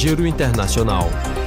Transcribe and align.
Giro 0.00 0.24
Internacional. 0.24 1.39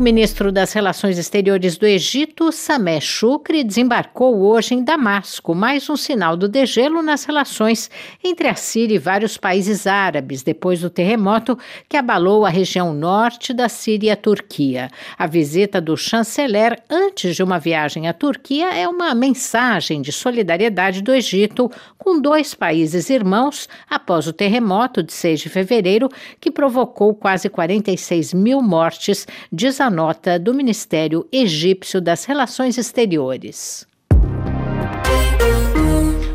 O 0.00 0.02
ministro 0.02 0.50
das 0.50 0.72
Relações 0.72 1.18
Exteriores 1.18 1.76
do 1.76 1.86
Egito, 1.86 2.50
Sameh 2.50 3.02
Shukri, 3.02 3.62
desembarcou 3.62 4.40
hoje 4.40 4.72
em 4.72 4.82
Damasco, 4.82 5.54
mais 5.54 5.90
um 5.90 5.96
sinal 5.96 6.38
do 6.38 6.48
degelo 6.48 7.02
nas 7.02 7.24
relações 7.24 7.90
entre 8.24 8.48
a 8.48 8.54
Síria 8.54 8.94
e 8.94 8.98
vários 8.98 9.36
países 9.36 9.86
árabes, 9.86 10.42
depois 10.42 10.80
do 10.80 10.88
terremoto 10.88 11.58
que 11.86 11.98
abalou 11.98 12.46
a 12.46 12.48
região 12.48 12.94
norte 12.94 13.52
da 13.52 13.68
Síria 13.68 14.08
e 14.08 14.10
a 14.10 14.16
Turquia. 14.16 14.88
A 15.18 15.26
visita 15.26 15.82
do 15.82 15.94
chanceler 15.98 16.82
antes 16.88 17.36
de 17.36 17.42
uma 17.42 17.58
viagem 17.58 18.08
à 18.08 18.14
Turquia 18.14 18.72
é 18.72 18.88
uma 18.88 19.14
mensagem 19.14 20.00
de 20.00 20.12
solidariedade 20.12 21.02
do 21.02 21.12
Egito 21.12 21.70
com 21.98 22.18
dois 22.18 22.54
países 22.54 23.10
irmãos 23.10 23.68
após 23.86 24.26
o 24.26 24.32
terremoto 24.32 25.02
de 25.02 25.12
6 25.12 25.40
de 25.40 25.50
fevereiro, 25.50 26.08
que 26.40 26.50
provocou 26.50 27.14
quase 27.14 27.50
46 27.50 28.32
mil 28.32 28.62
mortes, 28.62 29.26
19 29.52 29.89
nota 29.90 30.38
do 30.38 30.54
Ministério 30.54 31.26
Egípcio 31.30 32.00
das 32.00 32.24
Relações 32.24 32.78
Exteriores. 32.78 33.86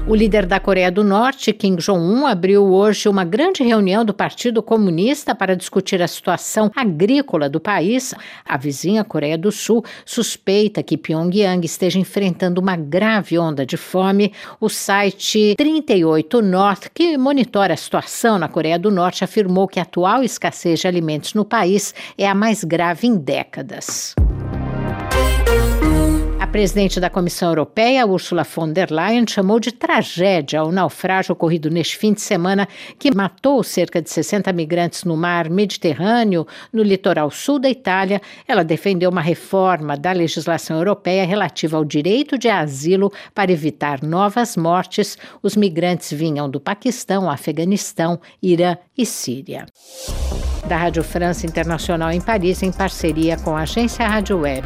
O 0.08 0.14
líder 0.14 0.46
da 0.46 0.60
Coreia 0.60 0.92
do 0.92 1.04
Norte, 1.04 1.52
Kim 1.52 1.78
Jong-un, 1.78 2.28
abriu 2.28 2.64
hoje 2.64 3.10
uma 3.10 3.24
grande 3.24 3.64
reunião 3.64 4.06
do 4.06 4.14
Partido 4.14 4.62
Comunista 4.62 5.34
para 5.34 5.56
discutir 5.56 6.00
a 6.00 6.08
situação 6.08 6.70
agrícola 6.76 7.50
do 7.50 7.60
país. 7.60 8.14
A 8.48 8.56
vizinha 8.56 9.04
Coreia 9.04 9.36
do 9.36 9.52
Sul 9.52 9.84
suspeita 10.06 10.84
que 10.84 10.96
Pyongyang 10.96 11.66
esteja 11.66 11.98
enfrentando 11.98 12.62
uma 12.62 12.76
grave 12.76 13.40
onda 13.40 13.66
de 13.66 13.78
fome. 13.78 14.32
O 14.62 14.70
site 14.70 15.56
38 15.58 16.40
North, 16.40 16.90
que 16.94 17.18
monitora 17.18 17.74
a 17.74 17.78
situação 17.78 18.38
na 18.38 18.48
Coreia 18.48 18.78
do 18.78 18.92
Norte, 18.92 19.24
afirmou 19.24 19.68
que 19.68 19.80
a 19.80 19.84
atual 19.84 20.22
escassez 20.22 20.82
de 20.82 20.88
alimentos 20.88 21.34
no 21.34 21.44
país 21.44 21.96
é 22.16 22.28
a 22.28 22.36
mais 22.36 22.64
grave 22.64 23.08
em 23.08 23.18
décadas 23.18 24.14
presidente 26.56 27.02
da 27.02 27.10
Comissão 27.10 27.50
Europeia, 27.50 28.08
Ursula 28.08 28.46
von 28.46 28.72
der 28.72 28.90
Leyen, 28.90 29.26
chamou 29.28 29.60
de 29.60 29.74
tragédia 29.74 30.64
o 30.64 30.72
naufrágio 30.72 31.34
ocorrido 31.34 31.70
neste 31.70 31.98
fim 31.98 32.14
de 32.14 32.22
semana 32.22 32.66
que 32.98 33.14
matou 33.14 33.62
cerca 33.62 34.02
de 34.02 34.10
60 34.10 34.54
migrantes 34.54 35.04
no 35.04 35.18
mar 35.18 35.50
Mediterrâneo, 35.50 36.48
no 36.72 36.82
litoral 36.82 37.30
sul 37.30 37.60
da 37.60 37.70
Itália. 37.70 38.22
Ela 38.48 38.64
defendeu 38.64 39.10
uma 39.10 39.20
reforma 39.20 39.98
da 39.98 40.14
legislação 40.14 40.78
europeia 40.78 41.26
relativa 41.26 41.76
ao 41.76 41.84
direito 41.84 42.38
de 42.38 42.48
asilo 42.48 43.12
para 43.34 43.52
evitar 43.52 44.02
novas 44.02 44.56
mortes. 44.56 45.18
Os 45.44 45.58
migrantes 45.58 46.14
vinham 46.14 46.50
do 46.50 46.62
Paquistão, 46.62 47.30
Afeganistão, 47.30 48.18
Irã 48.42 48.78
e 48.98 49.06
Síria. 49.06 49.66
Da 50.70 50.78
Rádio 50.78 51.04
França 51.04 51.46
Internacional 51.46 52.12
em 52.12 52.22
Paris, 52.22 52.64
em 52.64 52.72
parceria 52.72 53.36
com 53.36 53.58
a 53.58 53.64
agência 53.64 54.08
Rádio 54.08 54.40
Web. 54.40 54.66